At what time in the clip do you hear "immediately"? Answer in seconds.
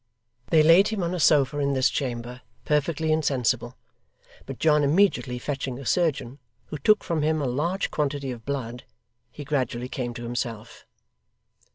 4.83-5.37